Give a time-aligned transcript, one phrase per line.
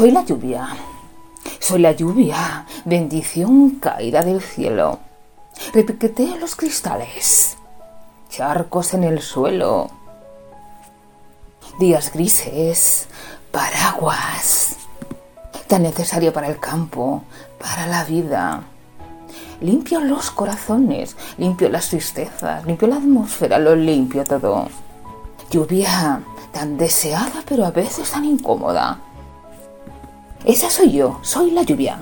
[0.00, 0.66] Soy la lluvia.
[1.58, 4.98] Soy la lluvia, bendición caída del cielo.
[5.74, 7.58] Repiqueteo los cristales,
[8.30, 9.90] charcos en el suelo,
[11.78, 13.08] días grises,
[13.52, 14.76] paraguas,
[15.66, 17.22] tan necesario para el campo,
[17.58, 18.62] para la vida.
[19.60, 24.66] Limpio los corazones, limpio las tristezas, limpio la atmósfera, lo limpio todo.
[25.50, 26.22] Lluvia
[26.52, 28.98] tan deseada pero a veces tan incómoda.
[30.46, 31.98] Esa soy yo, soy la lluvia.